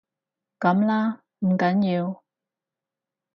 [0.57, 2.23] 噉啦，唔緊要